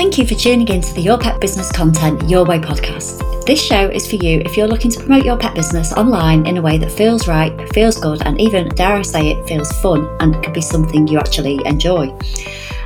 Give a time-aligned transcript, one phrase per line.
[0.00, 3.44] Thank you for tuning in to the Your Pet Business Content Your Way podcast.
[3.44, 6.56] This show is for you if you're looking to promote your pet business online in
[6.56, 10.08] a way that feels right, feels good, and even, dare I say it, feels fun
[10.20, 12.16] and could be something you actually enjoy.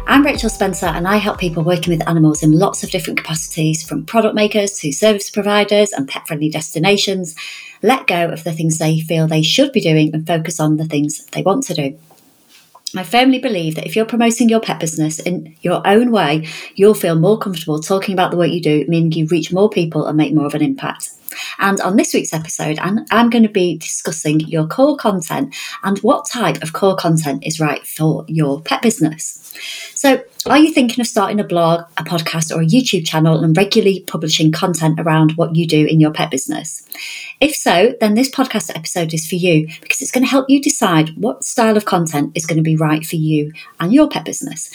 [0.08, 3.84] I'm Rachel Spencer and I help people working with animals in lots of different capacities,
[3.84, 7.36] from product makers to service providers and pet friendly destinations,
[7.80, 10.84] let go of the things they feel they should be doing and focus on the
[10.84, 11.96] things they want to do.
[12.96, 16.94] I firmly believe that if you're promoting your pet business in your own way, you'll
[16.94, 20.16] feel more comfortable talking about the work you do, meaning you reach more people and
[20.16, 21.10] make more of an impact.
[21.58, 25.98] And on this week's episode, I'm, I'm going to be discussing your core content and
[25.98, 29.40] what type of core content is right for your pet business.
[29.94, 33.56] So, are you thinking of starting a blog, a podcast, or a YouTube channel and
[33.56, 36.86] regularly publishing content around what you do in your pet business?
[37.40, 40.60] If so, then this podcast episode is for you because it's going to help you
[40.60, 44.26] decide what style of content is going to be right for you and your pet
[44.26, 44.70] business.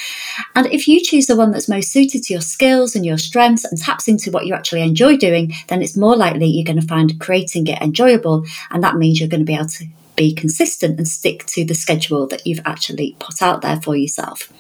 [0.55, 3.65] And if you choose the one that's most suited to your skills and your strengths
[3.65, 6.87] and taps into what you actually enjoy doing, then it's more likely you're going to
[6.87, 8.45] find creating it enjoyable.
[8.71, 11.73] And that means you're going to be able to be consistent and stick to the
[11.73, 14.51] schedule that you've actually put out there for yourself.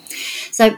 [0.51, 0.75] So,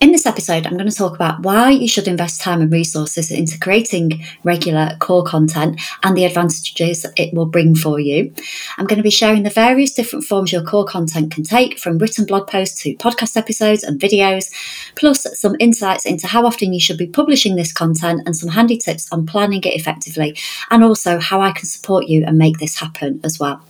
[0.00, 3.30] in this episode, I'm going to talk about why you should invest time and resources
[3.30, 8.32] into creating regular core content and the advantages it will bring for you.
[8.78, 11.98] I'm going to be sharing the various different forms your core content can take, from
[11.98, 14.52] written blog posts to podcast episodes and videos,
[14.94, 18.76] plus some insights into how often you should be publishing this content and some handy
[18.76, 20.36] tips on planning it effectively,
[20.70, 23.64] and also how I can support you and make this happen as well.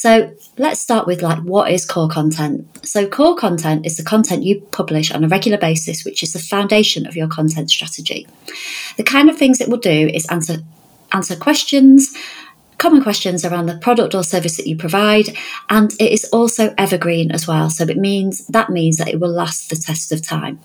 [0.00, 2.86] So let's start with like what is core content?
[2.86, 6.38] So core content is the content you publish on a regular basis, which is the
[6.38, 8.26] foundation of your content strategy.
[8.96, 10.64] The kind of things it will do is answer
[11.12, 12.16] answer questions,
[12.78, 15.36] common questions around the product or service that you provide,
[15.68, 17.68] and it is also evergreen as well.
[17.68, 20.60] So it means that means that it will last the test of time.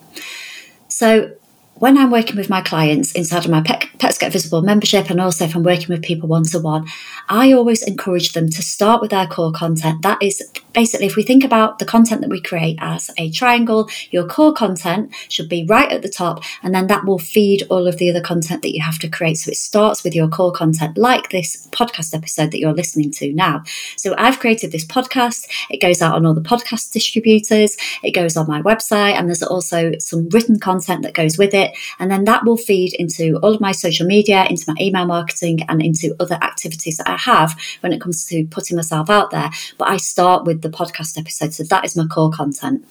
[0.88, 1.36] So
[1.78, 5.20] when I'm working with my clients inside of my Pet, Pets Get Visible membership, and
[5.20, 6.88] also if I'm working with people one to one,
[7.28, 10.02] I always encourage them to start with their core content.
[10.02, 10.42] That is
[10.74, 14.54] basically, if we think about the content that we create as a triangle, your core
[14.54, 18.10] content should be right at the top, and then that will feed all of the
[18.10, 19.38] other content that you have to create.
[19.38, 23.34] So it starts with your core content, like this podcast episode that you're listening to
[23.34, 23.64] now.
[23.98, 28.38] So I've created this podcast, it goes out on all the podcast distributors, it goes
[28.38, 31.78] on my website, and there's also some written content that goes with it it.
[32.00, 35.62] And then that will feed into all of my social media, into my email marketing,
[35.68, 39.50] and into other activities that I have when it comes to putting myself out there.
[39.78, 41.54] But I start with the podcast episode.
[41.54, 42.86] So that is my core content.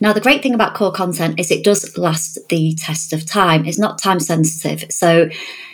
[0.00, 3.64] Now, the great thing about core content is it does last the test of time.
[3.64, 4.90] It's not time sensitive.
[4.90, 5.30] So,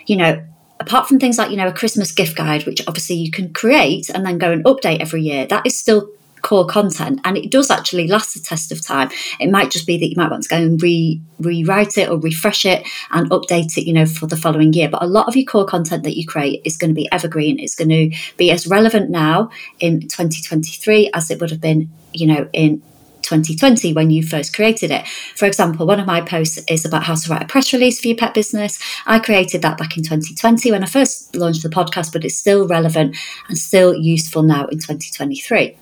[0.07, 0.45] you know,
[0.79, 4.09] apart from things like, you know, a Christmas gift guide, which obviously you can create
[4.09, 6.11] and then go and update every year, that is still
[6.43, 9.09] core content and it does actually last the test of time
[9.41, 12.19] it might just be that you might want to go and re rewrite it or
[12.19, 15.37] refresh it and update it you know for the following year but a lot of
[15.37, 18.51] your core content that you create is going to be evergreen it's going to be
[18.51, 22.83] as relevant now in 2023 as it would have been you know in
[23.23, 25.07] 2020 when you first created it.
[25.07, 28.09] For example, one of my posts is about how to write a press release for
[28.09, 28.79] your pet business.
[29.07, 32.67] I created that back in 2020 when I first launched the podcast, but it's still
[32.67, 33.17] relevant
[33.49, 35.77] and still useful now in 2023.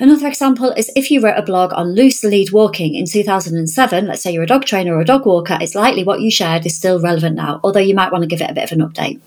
[0.00, 4.22] Another example is if you wrote a blog on loose lead walking in 2007, let's
[4.22, 6.74] say you're a dog trainer or a dog walker, it's likely what you shared is
[6.74, 9.20] still relevant now, although you might want to give it a bit of an update.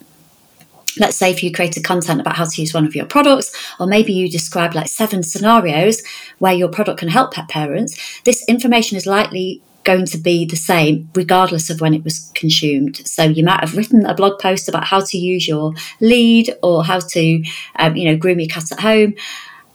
[0.98, 3.86] Let's say if you created content about how to use one of your products, or
[3.86, 6.02] maybe you describe like seven scenarios
[6.40, 10.56] where your product can help pet parents, this information is likely going to be the
[10.56, 13.06] same regardless of when it was consumed.
[13.06, 16.82] So you might have written a blog post about how to use your lead or
[16.82, 17.44] how to,
[17.76, 19.14] um, you know, groom your cat at home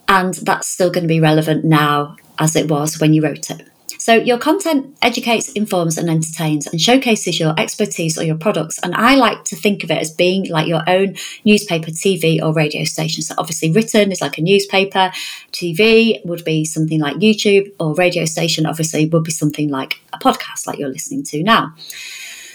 [0.09, 3.65] and that's still going to be relevant now as it was when you wrote it.
[3.99, 8.79] So, your content educates, informs, and entertains and showcases your expertise or your products.
[8.81, 12.53] And I like to think of it as being like your own newspaper, TV, or
[12.53, 13.21] radio station.
[13.21, 15.11] So, obviously, written is like a newspaper,
[15.51, 20.17] TV would be something like YouTube, or radio station, obviously, would be something like a
[20.17, 21.75] podcast, like you're listening to now.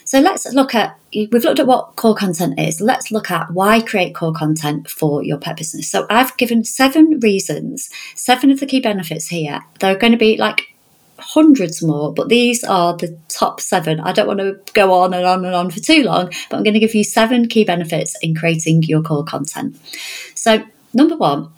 [0.05, 2.81] So let's look at, we've looked at what core content is.
[2.81, 5.89] Let's look at why create core content for your pet business.
[5.89, 9.61] So I've given seven reasons, seven of the key benefits here.
[9.81, 10.75] They're going to be like
[11.19, 14.01] hundreds more, but these are the top seven.
[14.01, 16.63] I don't want to go on and on and on for too long, but I'm
[16.65, 19.77] going to give you seven key benefits in creating your core content.
[20.35, 21.51] So, number one,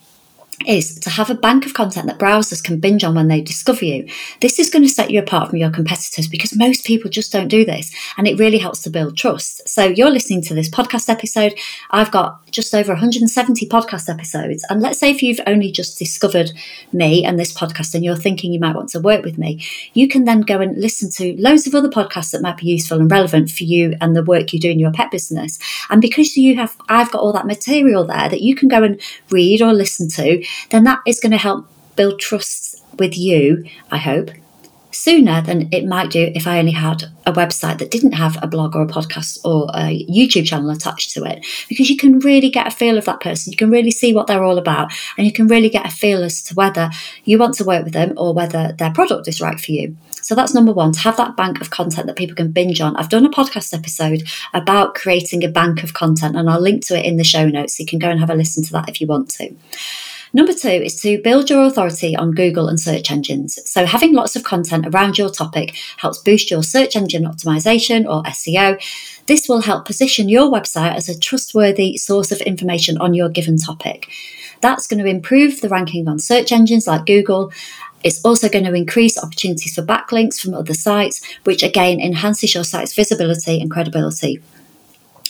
[0.65, 3.85] is to have a bank of content that browsers can binge on when they discover
[3.85, 4.09] you.
[4.41, 7.49] This is going to set you apart from your competitors because most people just don't
[7.49, 9.69] do this and it really helps to build trust.
[9.69, 11.55] So you're listening to this podcast episode.
[11.91, 14.65] I've got just over 170 podcast episodes.
[14.71, 16.53] And let's say if you've only just discovered
[16.93, 19.63] me and this podcast and you're thinking you might want to work with me,
[19.93, 22.99] you can then go and listen to loads of other podcasts that might be useful
[22.99, 25.59] and relevant for you and the work you do in your pet business.
[25.91, 29.01] And because you have I've got all that material there that you can go and
[29.31, 31.67] read or listen to, then that is going to help
[31.97, 34.31] build trust with you, I hope,
[34.91, 38.47] sooner than it might do if I only had a website that didn't have a
[38.47, 41.45] blog or a podcast or a YouTube channel attached to it.
[41.69, 44.27] Because you can really get a feel of that person, you can really see what
[44.27, 46.91] they're all about, and you can really get a feel as to whether
[47.25, 49.97] you want to work with them or whether their product is right for you.
[50.23, 52.97] So that's number one to have that bank of content that people can binge on.
[52.97, 56.99] I've done a podcast episode about creating a bank of content, and I'll link to
[56.99, 57.77] it in the show notes.
[57.77, 59.55] So you can go and have a listen to that if you want to.
[60.33, 63.59] Number two is to build your authority on Google and search engines.
[63.65, 68.23] So, having lots of content around your topic helps boost your search engine optimization or
[68.25, 68.81] SEO.
[69.27, 73.57] This will help position your website as a trustworthy source of information on your given
[73.57, 74.09] topic.
[74.61, 77.53] That's going to improve the ranking on search engines like Google.
[78.03, 82.65] It's also going to increase opportunities for backlinks from other sites, which again enhances your
[82.65, 84.41] site's visibility and credibility.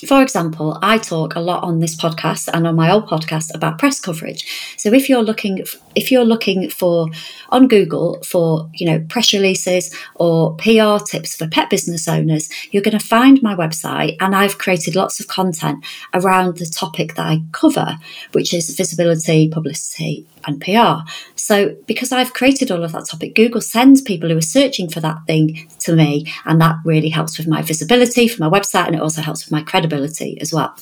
[0.04, 3.78] For example, I talk a lot on this podcast and on my old podcast about
[3.78, 4.74] press coverage.
[4.76, 5.64] So if you're looking
[5.96, 7.08] if you're looking for
[7.48, 12.82] on Google for, you know, press releases or PR tips for pet business owners, you're
[12.82, 15.84] going to find my website and I've created lots of content
[16.14, 17.98] around the topic that I cover,
[18.32, 21.08] which is visibility, publicity, and PR.
[21.34, 25.00] So, because I've created all of that topic, Google sends people who are searching for
[25.00, 28.94] that thing to me, and that really helps with my visibility for my website and
[28.94, 30.76] it also helps with my credibility as well.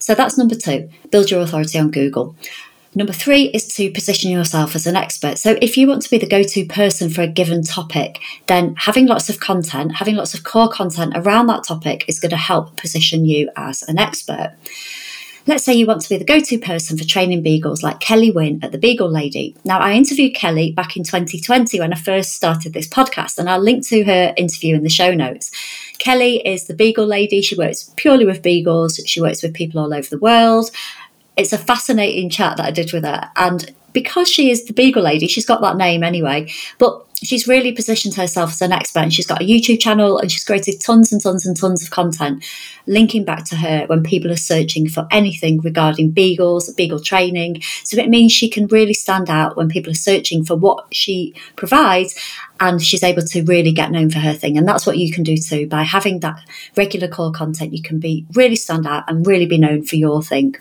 [0.00, 2.36] So, that's number two build your authority on Google.
[2.96, 5.38] Number three is to position yourself as an expert.
[5.38, 8.76] So, if you want to be the go to person for a given topic, then
[8.76, 12.36] having lots of content, having lots of core content around that topic is going to
[12.36, 14.54] help position you as an expert.
[15.46, 18.30] Let's say you want to be the go to person for training beagles like Kelly
[18.30, 19.54] Wynn at the Beagle Lady.
[19.62, 23.60] Now, I interviewed Kelly back in 2020 when I first started this podcast, and I'll
[23.60, 25.50] link to her interview in the show notes.
[25.98, 27.42] Kelly is the Beagle Lady.
[27.42, 30.70] She works purely with beagles, she works with people all over the world
[31.36, 33.30] it's a fascinating chat that I did with her.
[33.36, 37.72] And because she is the Beagle Lady, she's got that name anyway, but she's really
[37.72, 41.12] positioned herself as an expert and she's got a YouTube channel and she's created tons
[41.12, 42.44] and tons and tons of content
[42.86, 47.62] linking back to her when people are searching for anything regarding beagles, beagle training.
[47.84, 51.34] So it means she can really stand out when people are searching for what she
[51.56, 52.18] provides
[52.60, 54.58] and she's able to really get known for her thing.
[54.58, 55.66] And that's what you can do too.
[55.66, 56.40] By having that
[56.76, 60.22] regular core content, you can be really stand out and really be known for your
[60.22, 60.56] thing.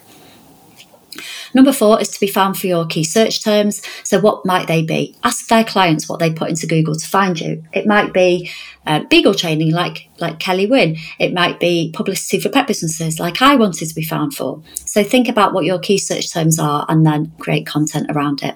[1.54, 3.82] Number four is to be found for your key search terms.
[4.04, 5.16] So, what might they be?
[5.24, 7.64] Ask their clients what they put into Google to find you.
[7.74, 8.50] It might be
[8.86, 10.98] uh, beagle training, like like Kelly Wynn.
[11.20, 14.62] It might be publicity for pet businesses, like I wanted to be found for.
[14.76, 18.56] So, think about what your key search terms are, and then create content around it.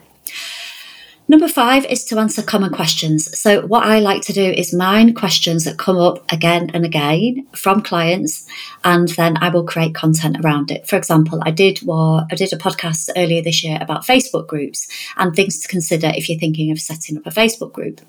[1.30, 3.38] Number five is to answer common questions.
[3.38, 7.46] So, what I like to do is mine questions that come up again and again
[7.54, 8.48] from clients,
[8.86, 10.88] and then I will create content around it.
[10.88, 14.88] For example, I did I did a podcast earlier this year about Facebook groups
[15.18, 18.00] and things to consider if you're thinking of setting up a Facebook group.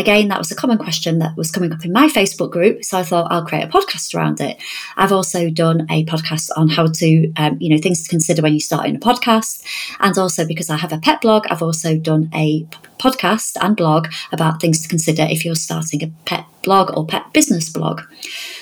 [0.00, 2.86] Again, that was a common question that was coming up in my Facebook group.
[2.86, 4.56] So I thought I'll create a podcast around it.
[4.96, 8.54] I've also done a podcast on how to, um, you know, things to consider when
[8.54, 9.62] you start in a podcast.
[10.00, 12.66] And also because I have a pet blog, I've also done a
[12.98, 17.30] podcast and blog about things to consider if you're starting a pet blog or pet
[17.34, 18.00] business blog.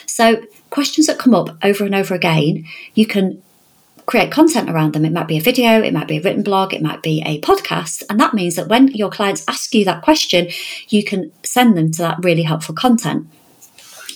[0.06, 2.64] So questions that come up over and over again,
[2.96, 3.40] you can
[4.08, 5.04] create content around them.
[5.04, 7.40] It might be a video, it might be a written blog, it might be a
[7.42, 8.02] podcast.
[8.08, 10.48] And that means that when your clients ask you that question,
[10.88, 13.26] you can send them to that really helpful content.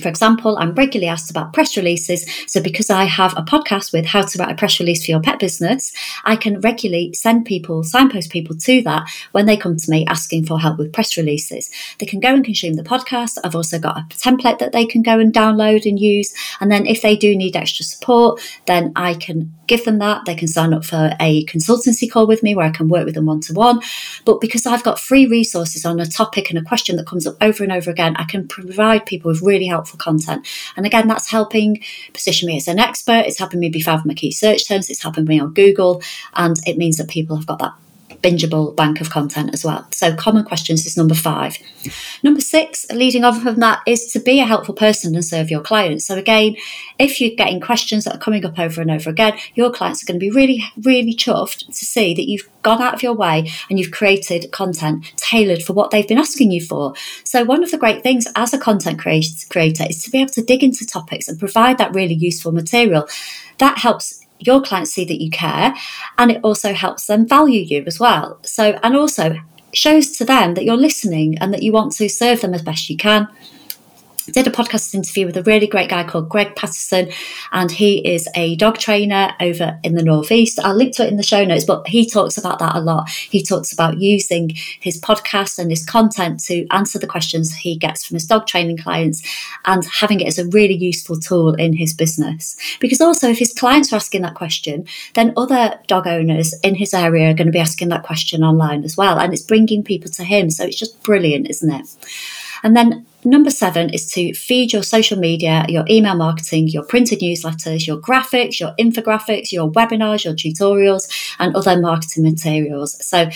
[0.01, 2.27] For example, I'm regularly asked about press releases.
[2.47, 5.21] So, because I have a podcast with how to write a press release for your
[5.21, 5.93] pet business,
[6.25, 10.47] I can regularly send people, signpost people to that when they come to me asking
[10.47, 11.71] for help with press releases.
[11.99, 13.39] They can go and consume the podcast.
[13.45, 16.35] I've also got a template that they can go and download and use.
[16.61, 20.25] And then, if they do need extra support, then I can give them that.
[20.25, 23.15] They can sign up for a consultancy call with me where I can work with
[23.15, 23.81] them one to one.
[24.25, 27.37] But because I've got free resources on a topic and a question that comes up
[27.43, 30.47] over and over again, I can provide people with really helpful content.
[30.77, 33.25] And again, that's helping position me as an expert.
[33.27, 34.91] It's helping me be found for my key search terms.
[34.91, 36.03] It's helping me on Google.
[36.35, 37.73] And it means that people have got that
[38.23, 39.87] bingeable bank of content as well.
[39.91, 41.59] So, common questions is number five.
[42.23, 45.61] Number six, leading on from that, is to be a helpful person and serve your
[45.61, 46.07] clients.
[46.07, 46.57] So, again,
[46.99, 50.07] if you're getting questions that are coming up over and over again, your clients are
[50.07, 53.51] going to be really, really chuffed to see that you've gone out of your way
[53.69, 56.95] and you've created content tailored for what they've been asking you for.
[57.25, 60.45] So, one of the great things as a content creator is to be able to
[60.45, 63.09] dig into topics and provide that really useful material.
[63.59, 65.75] That helps your clients see that you care
[66.19, 68.39] and it also helps them value you as well.
[68.43, 69.37] So, and also
[69.73, 72.91] shows to them that you're listening and that you want to serve them as best
[72.91, 73.29] you can
[74.27, 77.11] did a podcast interview with a really great guy called Greg Patterson,
[77.51, 80.59] and he is a dog trainer over in the Northeast.
[80.61, 83.11] I'll link to it in the show notes, but he talks about that a lot.
[83.11, 84.51] He talks about using
[84.81, 88.79] his podcast and his content to answer the questions he gets from his dog training
[88.79, 89.23] clients
[89.65, 92.57] and having it as a really useful tool in his business.
[92.81, 96.95] Because also, if his clients are asking that question, then other dog owners in his
[96.95, 100.11] area are going to be asking that question online as well, and it's bringing people
[100.13, 100.51] to him.
[100.51, 101.89] So it's just brilliant, isn't it?
[102.63, 107.21] And then number seven is to feed your social media, your email marketing, your printed
[107.21, 113.05] newsletters, your graphics, your infographics, your webinars, your tutorials, and other marketing materials.
[113.05, 113.31] So,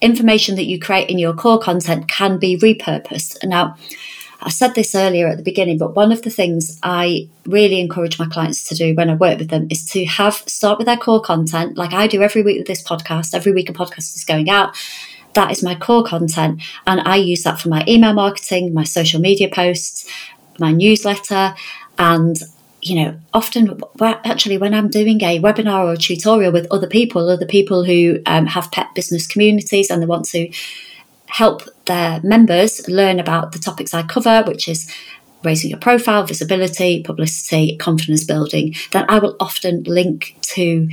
[0.00, 3.36] information that you create in your core content can be repurposed.
[3.44, 3.76] Now,
[4.44, 8.18] I said this earlier at the beginning, but one of the things I really encourage
[8.18, 10.96] my clients to do when I work with them is to have start with their
[10.96, 13.34] core content, like I do every week with this podcast.
[13.34, 14.76] Every week a podcast is going out
[15.34, 16.62] that is my core content.
[16.86, 20.08] And I use that for my email marketing, my social media posts,
[20.58, 21.54] my newsletter.
[21.98, 22.36] And,
[22.80, 27.28] you know, often actually when I'm doing a webinar or a tutorial with other people,
[27.28, 30.52] other people who um, have pet business communities and they want to
[31.26, 34.92] help their members learn about the topics I cover, which is
[35.44, 40.88] raising your profile, visibility, publicity, confidence building, then I will often link to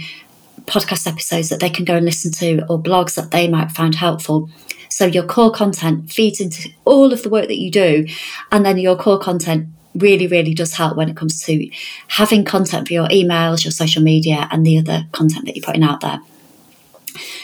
[0.66, 3.96] podcast episodes that they can go and listen to or blogs that they might find
[3.96, 4.50] helpful.
[4.90, 8.08] So your core content feeds into all of the work that you do,
[8.52, 11.70] and then your core content really, really does help when it comes to
[12.08, 15.84] having content for your emails, your social media, and the other content that you're putting
[15.84, 16.20] out there.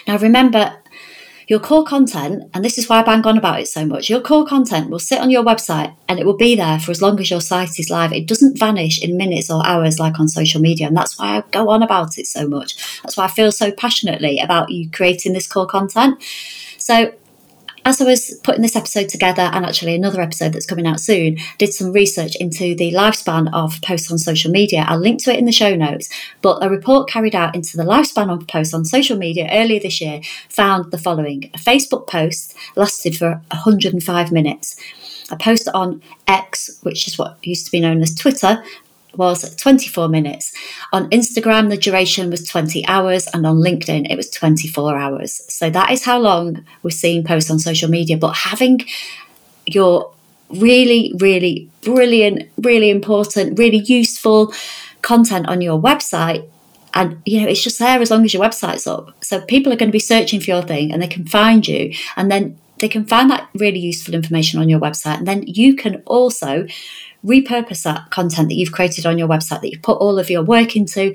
[0.08, 0.76] Now, remember,
[1.48, 4.22] your core content, and this is why I bang on about it so much, your
[4.22, 7.20] core content will sit on your website and it will be there for as long
[7.20, 8.14] as your site is live.
[8.14, 10.88] It doesn't vanish in minutes or hours like on social media.
[10.88, 13.02] And that's why I go on about it so much.
[13.04, 16.22] That's why I feel so passionately about you creating this core content.
[16.78, 17.14] So
[17.86, 21.38] as I was putting this episode together, and actually another episode that's coming out soon,
[21.60, 24.86] did some research into the lifespan of posts on social media.
[24.88, 26.10] I'll link to it in the show notes.
[26.42, 30.02] But a report carried out into the lifespan of posts on social media earlier this
[30.02, 34.76] year found the following: a Facebook post lasted for 105 minutes.
[35.32, 38.64] A post on X, which is what used to be known as Twitter,
[39.18, 40.54] was 24 minutes.
[40.94, 45.42] On Instagram, the duration was 20 hours, and on LinkedIn, it was 24 hours.
[45.48, 48.18] So that is how long we're seeing posts on social media.
[48.18, 48.82] But having
[49.66, 50.12] your
[50.50, 54.54] really, really brilliant, really important, really useful
[55.02, 56.50] content on your website
[56.96, 59.76] and you know it's just there as long as your website's up so people are
[59.76, 62.88] going to be searching for your thing and they can find you and then they
[62.88, 66.66] can find that really useful information on your website and then you can also
[67.26, 70.44] repurpose that content that you've created on your website that you've put all of your
[70.44, 71.14] work into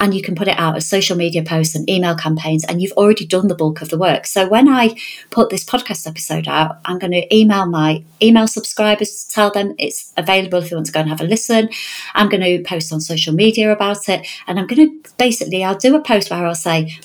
[0.00, 2.92] and you can put it out as social media posts and email campaigns and you've
[2.92, 4.26] already done the bulk of the work.
[4.26, 4.96] So when i
[5.30, 9.74] put this podcast episode out i'm going to email my email subscribers to tell them
[9.78, 11.68] it's available if you want to go and have a listen.
[12.14, 15.78] I'm going to post on social media about it and i'm going to basically i'll
[15.78, 16.98] do a post where i'll say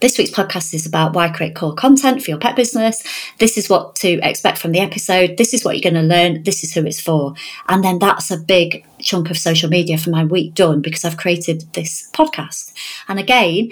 [0.00, 3.02] this week's podcast is about why create core content for your pet business.
[3.38, 5.36] This is what to expect from the episode.
[5.36, 6.42] This is what you're going to learn.
[6.42, 7.34] This is who it's for.
[7.68, 11.16] And then that's a big chunk of social media for my week done because I've
[11.16, 12.72] created this podcast.
[13.08, 13.70] And again,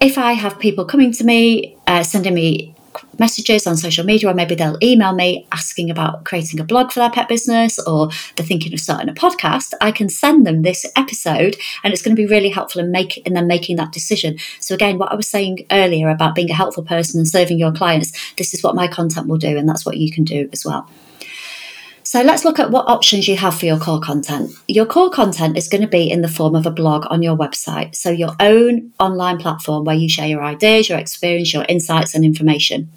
[0.00, 2.75] if I have people coming to me, uh, sending me
[3.18, 7.00] messages on social media, or maybe they'll email me asking about creating a blog for
[7.00, 10.86] their pet business, or they're thinking of starting a podcast, I can send them this
[10.96, 14.38] episode, and it's going to be really helpful in make in them making that decision.
[14.60, 17.72] So again, what I was saying earlier about being a helpful person and serving your
[17.72, 20.64] clients, this is what my content will do, and that's what you can do as
[20.64, 20.88] well.
[22.16, 24.50] So let's look at what options you have for your core content.
[24.68, 27.36] Your core content is going to be in the form of a blog on your
[27.36, 27.94] website.
[27.94, 32.24] So your own online platform where you share your ideas, your experience, your insights, and
[32.24, 32.88] information.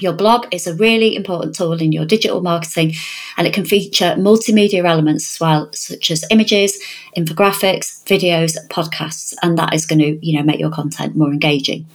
[0.00, 2.92] Your blog is a really important tool in your digital marketing
[3.38, 6.78] and it can feature multimedia elements as well, such as images,
[7.16, 11.86] infographics, videos, podcasts, and that is going to, you know, make your content more engaging.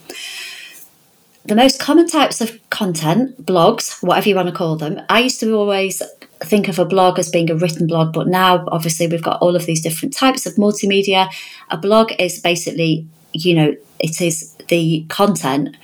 [1.46, 5.40] The most common types of content, blogs, whatever you want to call them, I used
[5.42, 6.02] to always
[6.42, 9.56] think of a blog as being a written blog, but now obviously we've got all
[9.56, 11.30] of these different types of multimedia.
[11.70, 15.76] A blog is basically you know, it is the content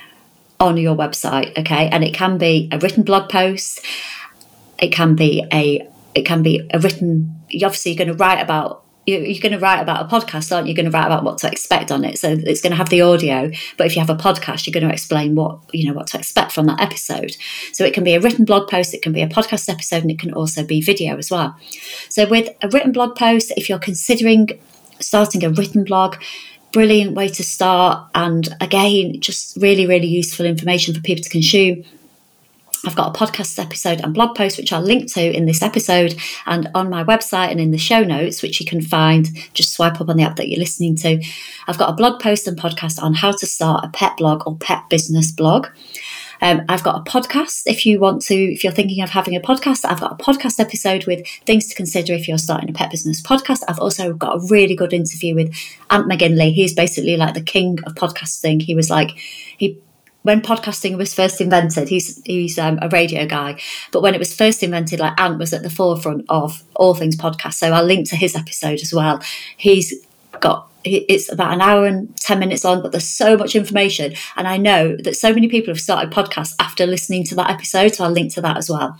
[0.58, 1.88] on your website, okay?
[1.88, 3.84] And it can be a written blog post,
[4.78, 8.84] it can be a it can be a written obviously you're going to write about
[9.06, 10.72] you're going to write about a podcast, aren't you?
[10.72, 12.18] You're going to write about what to expect on it.
[12.18, 14.86] So it's going to have the audio, but if you have a podcast, you're going
[14.86, 17.36] to explain what you know what to expect from that episode.
[17.72, 20.10] So it can be a written blog post, it can be a podcast episode, and
[20.10, 21.56] it can also be video as well.
[22.08, 24.48] So with a written blog post, if you're considering
[25.00, 26.16] starting a written blog,
[26.72, 31.84] brilliant way to start, and again, just really really useful information for people to consume
[32.84, 36.16] I've got a podcast episode and blog post, which I'll link to in this episode
[36.46, 39.28] and on my website and in the show notes, which you can find.
[39.54, 41.22] Just swipe up on the app that you're listening to.
[41.68, 44.56] I've got a blog post and podcast on how to start a pet blog or
[44.56, 45.68] pet business blog.
[46.40, 47.62] Um, I've got a podcast.
[47.66, 50.58] If you want to, if you're thinking of having a podcast, I've got a podcast
[50.58, 53.62] episode with things to consider if you're starting a pet business podcast.
[53.68, 55.54] I've also got a really good interview with
[55.90, 56.52] Ant McGinley.
[56.52, 58.60] He's basically like the king of podcasting.
[58.60, 59.10] He was like,
[59.56, 59.78] he
[60.22, 63.60] when podcasting was first invented, he's he's um, a radio guy,
[63.90, 67.16] but when it was first invented, like Ant was at the forefront of all things
[67.16, 67.54] podcast.
[67.54, 69.20] So I'll link to his episode as well.
[69.56, 69.94] He's
[70.40, 74.14] got it's about an hour and 10 minutes long, but there's so much information.
[74.36, 77.94] And I know that so many people have started podcasts after listening to that episode.
[77.94, 78.98] So I'll link to that as well.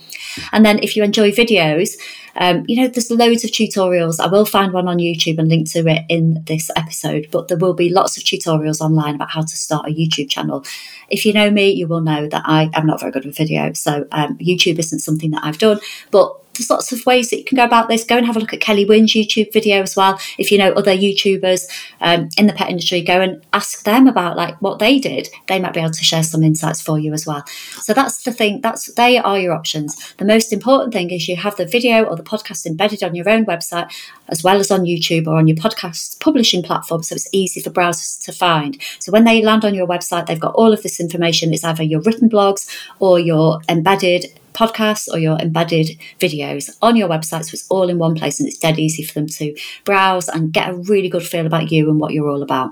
[0.53, 1.95] And then if you enjoy videos,
[2.37, 4.19] um, you know, there's loads of tutorials.
[4.19, 7.59] I will find one on YouTube and link to it in this episode, but there
[7.59, 10.65] will be lots of tutorials online about how to start a YouTube channel.
[11.09, 13.73] If you know me, you will know that I am not very good with video.
[13.75, 17.45] So um, YouTube isn't something that I've done, but there's lots of ways that you
[17.45, 18.05] can go about this.
[18.05, 20.19] Go and have a look at Kelly Wynn's YouTube video as well.
[20.39, 21.69] If you know other YouTubers
[22.01, 25.29] um, in the pet industry, go and ask them about like what they did.
[25.49, 27.45] They might be able to share some insights for you as well.
[27.47, 28.61] So that's the thing.
[28.61, 30.15] That's they are your options.
[30.15, 33.29] The most important thing is you have the video or the podcast embedded on your
[33.29, 33.93] own website
[34.29, 37.71] as well as on YouTube or on your podcast publishing platform, so it's easy for
[37.71, 38.81] browsers to find.
[38.99, 41.53] So when they land on your website, they've got all of this information.
[41.53, 42.69] It's either your written blogs
[42.99, 47.45] or your embedded podcasts or your embedded videos on your website.
[47.45, 50.53] So it's all in one place and it's dead easy for them to browse and
[50.53, 52.71] get a really good feel about you and what you're all about.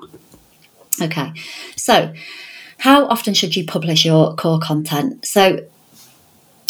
[1.00, 1.32] Okay,
[1.76, 2.12] so
[2.78, 5.24] how often should you publish your core content?
[5.26, 5.66] So,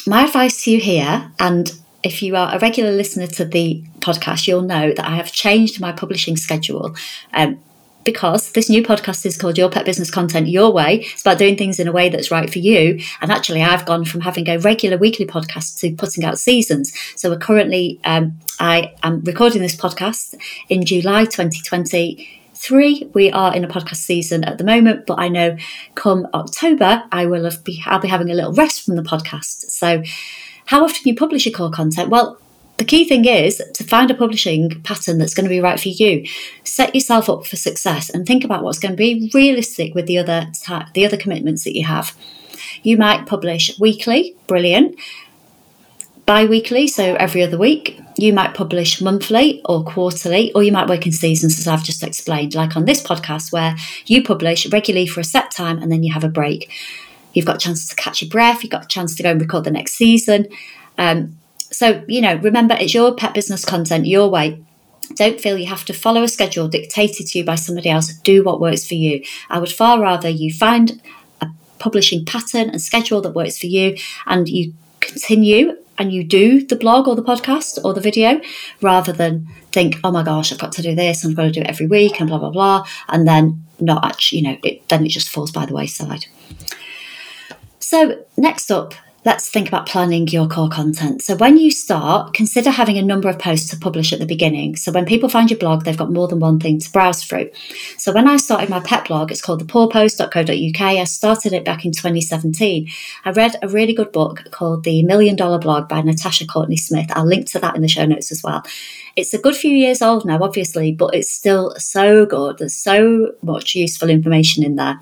[0.06, 1.70] my advice to you here, and
[2.02, 5.80] if you are a regular listener to the podcast, you'll know that I have changed
[5.80, 6.96] my publishing schedule.
[7.34, 7.60] Um,
[8.04, 11.00] because this new podcast is called Your Pet Business Content Your Way.
[11.00, 13.00] It's about doing things in a way that's right for you.
[13.20, 16.92] And actually, I've gone from having a regular weekly podcast to putting out seasons.
[17.16, 20.34] So we're currently, um, I am recording this podcast
[20.68, 23.10] in July 2023.
[23.12, 25.56] We are in a podcast season at the moment, but I know
[25.94, 29.70] come October, I will have be, I'll be having a little rest from the podcast.
[29.70, 30.02] So,
[30.66, 32.10] how often you publish your core content?
[32.10, 32.38] Well,
[32.80, 35.90] the key thing is to find a publishing pattern that's going to be right for
[35.90, 36.26] you.
[36.64, 40.16] Set yourself up for success and think about what's going to be realistic with the
[40.16, 40.50] other
[40.94, 42.16] the other commitments that you have.
[42.82, 44.98] You might publish weekly, brilliant.
[46.24, 48.00] Bi-weekly, so every other week.
[48.16, 52.02] You might publish monthly or quarterly, or you might work in seasons, as I've just
[52.02, 56.02] explained, like on this podcast, where you publish regularly for a set time and then
[56.02, 56.70] you have a break.
[57.34, 58.62] You've got a chance to catch your breath.
[58.62, 60.46] You've got a chance to go and record the next season.
[60.96, 61.39] Um,
[61.72, 64.62] so, you know, remember it's your pet business content, your way.
[65.14, 68.12] Don't feel you have to follow a schedule dictated to you by somebody else.
[68.18, 69.24] Do what works for you.
[69.48, 71.00] I would far rather you find
[71.40, 76.64] a publishing pattern and schedule that works for you and you continue and you do
[76.64, 78.40] the blog or the podcast or the video
[78.80, 81.50] rather than think, oh my gosh, I've got to do this and I've got to
[81.50, 82.86] do it every week and blah, blah, blah.
[83.08, 86.26] And then not actually, you know, it, then it just falls by the wayside.
[87.80, 91.22] So, next up, let's think about planning your core content.
[91.22, 94.76] So, when you start, consider having a number of posts to publish at the beginning.
[94.76, 97.50] So, when people find your blog, they've got more than one thing to browse through.
[97.98, 100.80] So, when I started my pet blog, it's called thepawpost.co.uk.
[100.80, 102.88] I started it back in 2017.
[103.24, 107.10] I read a really good book called The Million Dollar Blog by Natasha Courtenay Smith.
[107.12, 108.64] I'll link to that in the show notes as well.
[109.16, 112.58] It's a good few years old now, obviously, but it's still so good.
[112.58, 115.00] There's so much useful information in there.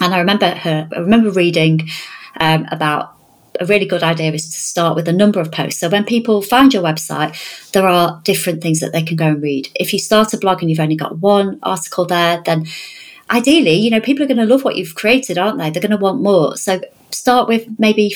[0.00, 1.88] And I remember her, I remember reading
[2.38, 3.15] um, about
[3.60, 5.80] a really good idea is to start with a number of posts.
[5.80, 7.36] So when people find your website,
[7.72, 9.68] there are different things that they can go and read.
[9.74, 12.66] If you start a blog and you've only got one article there, then
[13.30, 15.70] ideally, you know, people are going to love what you've created, aren't they?
[15.70, 16.56] They're going to want more.
[16.56, 18.14] So start with maybe,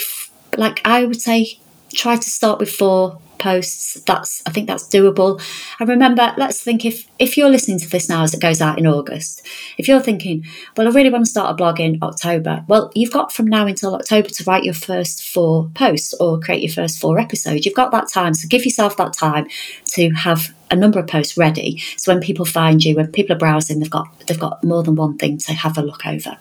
[0.56, 1.58] like I would say,
[1.92, 4.00] try to start with four posts.
[4.06, 5.42] That's I think that's doable.
[5.80, 8.78] And remember, let's think if if you're listening to this now as it goes out
[8.78, 9.42] in August,
[9.78, 13.12] if you're thinking, well, I really want to start a blog in October, well, you've
[13.12, 17.00] got from now until October to write your first four posts or create your first
[17.00, 17.66] four episodes.
[17.66, 19.48] You've got that time, so give yourself that time
[19.86, 21.82] to have a number of posts ready.
[21.96, 24.94] So when people find you, when people are browsing, they've got they've got more than
[24.94, 26.36] one thing to have a look over.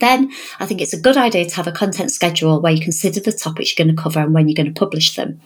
[0.00, 3.20] Then I think it's a good idea to have a content schedule where you consider
[3.20, 5.40] the topics you're going to cover and when you're going to publish them.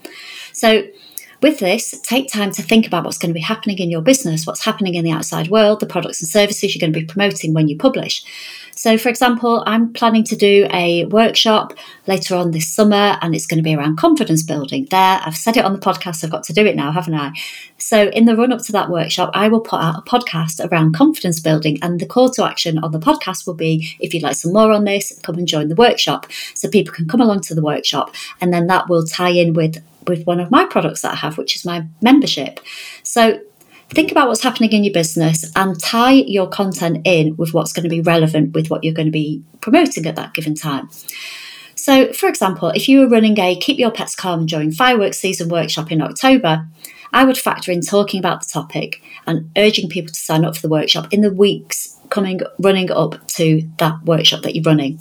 [0.52, 0.82] So
[1.42, 4.46] with this, take time to think about what's going to be happening in your business,
[4.46, 7.55] what's happening in the outside world, the products and services you're going to be promoting
[7.55, 8.24] when you publish.
[8.76, 11.74] So, for example, I'm planning to do a workshop
[12.07, 14.87] later on this summer, and it's going to be around confidence building.
[14.90, 17.33] There, I've said it on the podcast, I've got to do it now, haven't I?
[17.76, 20.94] So, in the run up to that workshop, I will put out a podcast around
[20.94, 24.37] confidence building, and the call to action on the podcast will be if you'd like
[24.37, 26.26] some more on this, come and join the workshop.
[26.55, 29.83] So, people can come along to the workshop, and then that will tie in with
[30.06, 32.60] with one of my products that I have, which is my membership.
[33.02, 33.40] So
[33.90, 37.84] think about what's happening in your business and tie your content in with what's going
[37.84, 40.88] to be relevant with what you're going to be promoting at that given time.
[41.74, 45.48] So, for example, if you were running a Keep Your Pets Calm during fireworks season
[45.48, 46.66] workshop in October,
[47.12, 50.62] I would factor in talking about the topic and urging people to sign up for
[50.62, 55.00] the workshop in the weeks coming running up to that workshop that you're running.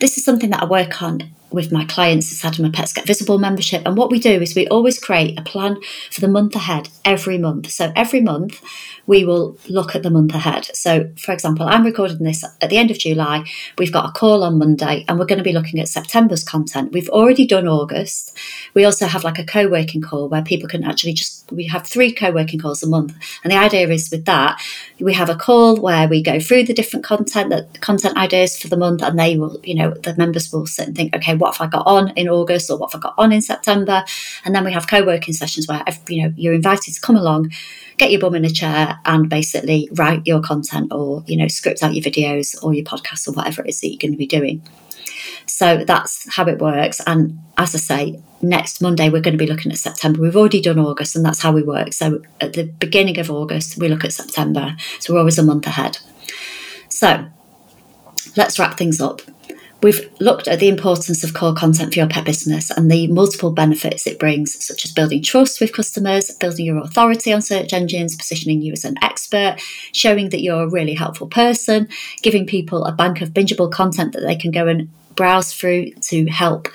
[0.00, 3.06] This is something that I work on with my clients it's Adam and Pets Get
[3.06, 3.82] Visible membership.
[3.86, 5.78] And what we do is we always create a plan
[6.10, 7.70] for the month ahead every month.
[7.70, 8.62] So every month
[9.06, 10.66] we will look at the month ahead.
[10.74, 13.46] So, for example, I'm recording this at the end of July.
[13.78, 16.92] We've got a call on Monday and we're going to be looking at September's content.
[16.92, 18.36] We've already done August.
[18.74, 21.86] We also have like a co working call where people can actually just, we have
[21.86, 23.16] three co working calls a month.
[23.42, 24.60] And the idea is with that,
[25.00, 28.68] we have a call where we go through the different content, the content ideas for
[28.68, 31.56] the month, and they will, you know, the members will sit and think, okay, what
[31.56, 34.04] have I got on in August or what have I got on in September?
[34.44, 37.50] And then we have co working sessions where, you know, you're invited to come along
[37.98, 41.82] get your bum in a chair and basically write your content or, you know, script
[41.82, 44.26] out your videos or your podcasts or whatever it is that you're going to be
[44.26, 44.62] doing.
[45.46, 47.00] So that's how it works.
[47.06, 50.20] And as I say, next Monday we're going to be looking at September.
[50.20, 51.92] We've already done August, and that's how we work.
[51.92, 54.76] So at the beginning of August, we look at September.
[55.00, 55.98] So we're always a month ahead.
[56.88, 57.26] So
[58.36, 59.22] let's wrap things up.
[59.80, 63.52] We've looked at the importance of core content for your pet business and the multiple
[63.52, 68.16] benefits it brings, such as building trust with customers, building your authority on search engines,
[68.16, 69.56] positioning you as an expert,
[69.92, 71.88] showing that you're a really helpful person,
[72.22, 76.26] giving people a bank of bingeable content that they can go and browse through to
[76.26, 76.68] help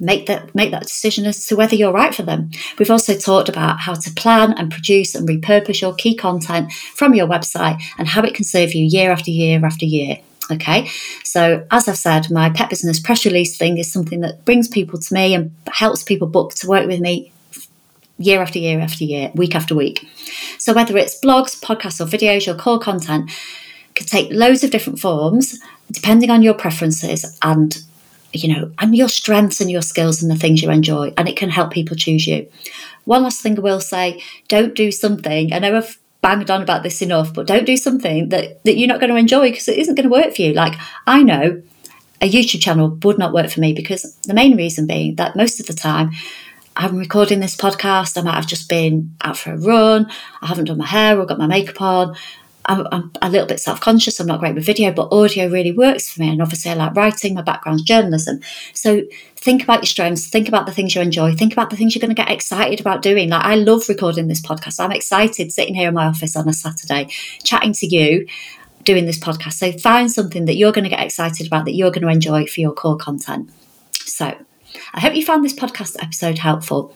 [0.00, 2.50] make that make that decision as to whether you're right for them.
[2.78, 7.14] We've also talked about how to plan and produce and repurpose your key content from
[7.14, 10.18] your website and how it can serve you year after year after year.
[10.50, 10.88] Okay,
[11.24, 14.98] so as I've said, my pet business press release thing is something that brings people
[14.98, 17.32] to me and helps people book to work with me
[18.18, 20.08] year after year after year, week after week.
[20.58, 23.30] So whether it's blogs, podcasts, or videos, your core content
[23.94, 25.58] can take loads of different forms
[25.90, 27.82] depending on your preferences and
[28.32, 31.36] you know and your strengths and your skills and the things you enjoy and it
[31.36, 32.46] can help people choose you
[33.04, 36.82] one last thing i will say don't do something i know i've banged on about
[36.82, 39.78] this enough, but don't do something that, that you're not going to enjoy because it
[39.78, 40.52] isn't going to work for you.
[40.52, 40.74] Like
[41.06, 41.62] I know
[42.20, 45.60] a YouTube channel would not work for me because the main reason being that most
[45.60, 46.10] of the time
[46.76, 50.10] I'm recording this podcast, I might have just been out for a run,
[50.42, 52.16] I haven't done my hair or got my makeup on,
[52.68, 54.20] I'm, I'm a little bit self conscious.
[54.20, 56.28] I'm not great with video, but audio really works for me.
[56.28, 57.34] And obviously, I like writing.
[57.34, 58.40] My background's journalism.
[58.74, 59.02] So
[59.36, 60.28] think about your strengths.
[60.28, 61.34] Think about the things you enjoy.
[61.34, 63.30] Think about the things you're going to get excited about doing.
[63.30, 64.78] Like I love recording this podcast.
[64.78, 67.08] I'm excited sitting here in my office on a Saturday,
[67.42, 68.26] chatting to you,
[68.84, 69.54] doing this podcast.
[69.54, 72.46] So find something that you're going to get excited about, that you're going to enjoy
[72.46, 73.50] for your core content.
[73.92, 74.36] So
[74.92, 76.94] I hope you found this podcast episode helpful.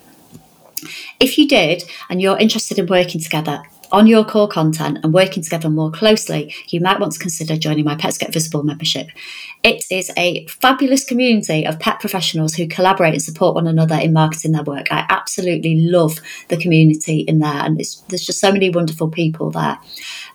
[1.20, 5.42] If you did and you're interested in working together, on your core content and working
[5.42, 9.08] together more closely, you might want to consider joining my Pets Get Visible membership.
[9.62, 14.14] It is a fabulous community of pet professionals who collaborate and support one another in
[14.14, 14.90] marketing their work.
[14.90, 19.78] I absolutely love the community in there, and there's just so many wonderful people there.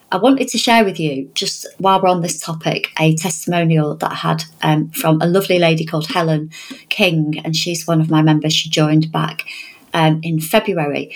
[0.10, 4.12] I wanted to share with you, just while we're on this topic, a testimonial that
[4.12, 6.52] I had um, from a lovely lady called Helen
[6.89, 8.54] King, and she's one of my members.
[8.54, 9.43] She joined back
[9.93, 11.13] um, in February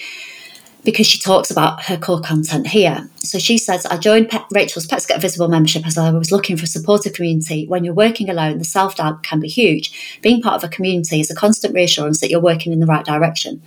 [0.83, 3.09] because she talks about her core content here.
[3.17, 6.57] So she says, I joined Pet, Rachel's Pets Get Visible membership as I was looking
[6.57, 7.67] for a supportive community.
[7.67, 10.19] When you're working alone, the self doubt can be huge.
[10.21, 13.05] Being part of a community is a constant reassurance that you're working in the right
[13.05, 13.61] direction.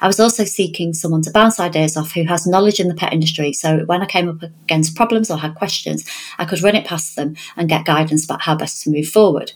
[0.00, 3.12] I was also seeking someone to bounce ideas off who has knowledge in the pet
[3.12, 3.52] industry.
[3.52, 6.04] So when I came up against problems or had questions,
[6.38, 9.52] I could run it past them and get guidance about how best to move forward.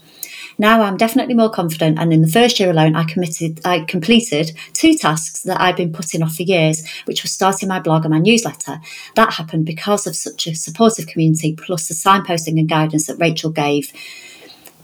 [0.59, 4.53] Now I'm definitely more confident, and in the first year alone, I committed, I completed
[4.73, 8.15] two tasks that I'd been putting off for years, which was starting my blog and
[8.15, 8.81] my newsletter.
[9.17, 13.51] That happened because of such a supportive community, plus the signposting and guidance that Rachel
[13.51, 13.93] gave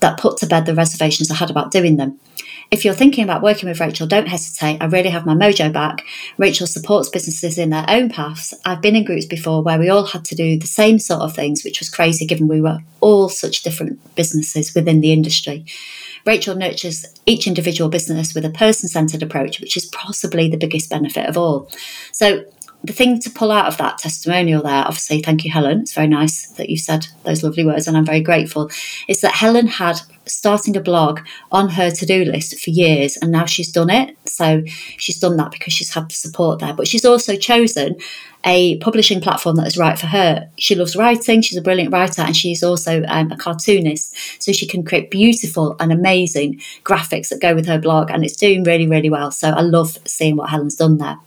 [0.02, 2.20] that put to bed the reservations I had about doing them.
[2.70, 4.78] If you're thinking about working with Rachel, don't hesitate.
[4.80, 6.04] I really have my mojo back.
[6.38, 8.54] Rachel supports businesses in their own paths.
[8.64, 11.34] I've been in groups before where we all had to do the same sort of
[11.34, 15.66] things, which was crazy given we were all such different businesses within the industry.
[16.24, 20.88] Rachel nurtures each individual business with a person centered approach, which is possibly the biggest
[20.88, 21.70] benefit of all.
[22.12, 22.44] So,
[22.84, 25.80] the thing to pull out of that testimonial there, obviously, thank you, Helen.
[25.80, 28.70] It's very nice that you said those lovely words, and I'm very grateful.
[29.08, 33.30] Is that Helen had starting a blog on her to do list for years, and
[33.30, 34.16] now she's done it.
[34.26, 34.62] So
[34.96, 36.74] she's done that because she's had the support there.
[36.74, 37.96] But she's also chosen
[38.44, 40.48] a publishing platform that is right for her.
[40.56, 44.42] She loves writing, she's a brilliant writer, and she's also um, a cartoonist.
[44.42, 48.36] So she can create beautiful and amazing graphics that go with her blog, and it's
[48.36, 49.30] doing really, really well.
[49.30, 51.18] So I love seeing what Helen's done there.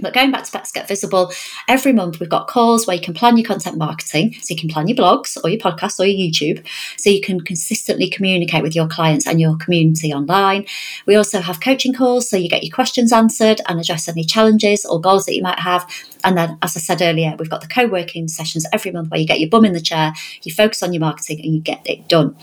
[0.00, 1.32] But going back to Pets Get Visible,
[1.66, 4.34] every month we've got calls where you can plan your content marketing.
[4.40, 6.66] So you can plan your blogs or your podcast or your YouTube.
[6.96, 10.66] So you can consistently communicate with your clients and your community online.
[11.06, 12.28] We also have coaching calls.
[12.28, 15.60] So you get your questions answered and address any challenges or goals that you might
[15.60, 15.88] have.
[16.24, 19.20] And then, as I said earlier, we've got the co working sessions every month where
[19.20, 21.82] you get your bum in the chair, you focus on your marketing and you get
[21.84, 22.36] it done.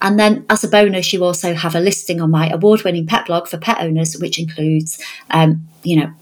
[0.00, 3.26] And then, as a bonus, you also have a listing on my award winning pet
[3.26, 5.00] blog for pet owners, which includes,
[5.30, 6.12] um, you know,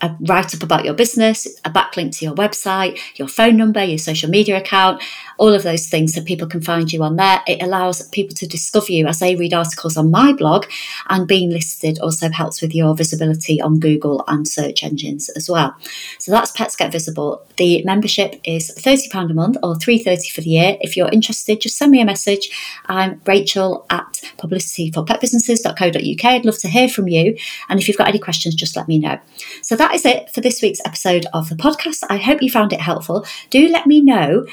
[0.00, 3.98] a write up about your business, a backlink to your website, your phone number, your
[3.98, 5.02] social media account,
[5.38, 7.42] all of those things so people can find you on there.
[7.46, 10.66] It allows people to discover you as they read articles on my blog,
[11.08, 15.74] and being listed also helps with your visibility on Google and search engines as well.
[16.18, 17.42] So that's Pets Get Visible.
[17.56, 20.76] The membership is £30 a month or $3.30 for the year.
[20.80, 22.50] If you're interested, just send me a message.
[22.86, 26.24] I'm Rachel at publicityforpetbusinesses.co.uk.
[26.24, 27.36] I'd love to hear from you.
[27.68, 29.18] And if you've got any questions, just let me know.
[29.62, 32.04] So that is it for this week's episode of the podcast.
[32.08, 33.24] I hope you found it helpful.
[33.50, 34.46] Do let me know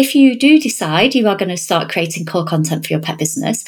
[0.00, 3.18] if you do decide you are going to start creating core content for your pet
[3.18, 3.66] business.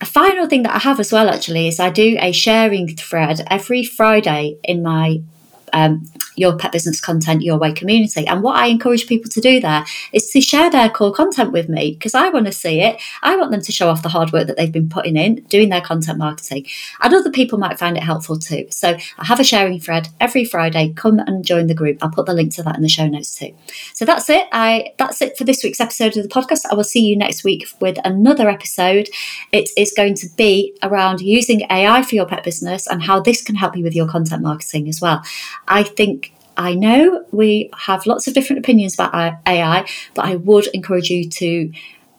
[0.00, 3.44] A final thing that I have as well, actually, is I do a sharing thread
[3.50, 5.20] every Friday in my
[5.72, 8.26] um, your pet business content your way community.
[8.26, 11.68] And what I encourage people to do there is to share their core content with
[11.68, 13.00] me because I want to see it.
[13.22, 15.68] I want them to show off the hard work that they've been putting in doing
[15.68, 16.66] their content marketing.
[17.00, 18.66] And other people might find it helpful too.
[18.70, 20.92] So I have a sharing thread every Friday.
[20.94, 21.98] Come and join the group.
[22.02, 23.54] I'll put the link to that in the show notes too.
[23.94, 24.46] So that's it.
[24.52, 26.66] I that's it for this week's episode of the podcast.
[26.70, 29.08] I will see you next week with another episode.
[29.52, 33.42] It is going to be around using AI for your pet business and how this
[33.42, 35.22] can help you with your content marketing as well.
[35.68, 36.31] I think
[36.62, 41.28] I know we have lots of different opinions about AI, but I would encourage you
[41.28, 41.72] to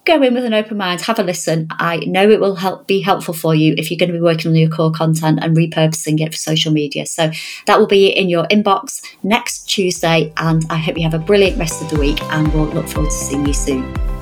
[0.04, 1.68] go in with an open mind, have a listen.
[1.72, 4.52] I know it will help be helpful for you if you're going to be working
[4.52, 7.06] on your core content and repurposing it for social media.
[7.06, 7.32] So
[7.68, 11.58] that will be in your inbox next Tuesday, and I hope you have a brilliant
[11.58, 14.13] rest of the week and we'll look forward to seeing you soon.